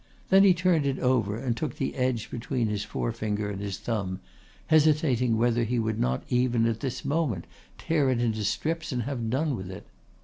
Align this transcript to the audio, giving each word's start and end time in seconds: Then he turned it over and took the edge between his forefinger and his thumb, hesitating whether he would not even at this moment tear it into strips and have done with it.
Then 0.31 0.43
he 0.43 0.55
turned 0.55 0.87
it 0.87 0.97
over 0.97 1.37
and 1.37 1.55
took 1.55 1.75
the 1.75 1.93
edge 1.95 2.31
between 2.31 2.65
his 2.69 2.83
forefinger 2.83 3.51
and 3.51 3.61
his 3.61 3.77
thumb, 3.77 4.19
hesitating 4.65 5.37
whether 5.37 5.63
he 5.63 5.77
would 5.77 5.99
not 5.99 6.23
even 6.27 6.65
at 6.65 6.79
this 6.79 7.05
moment 7.05 7.45
tear 7.77 8.09
it 8.09 8.19
into 8.19 8.43
strips 8.43 8.91
and 8.91 9.03
have 9.03 9.29
done 9.29 9.55
with 9.55 9.69
it. 9.69 9.85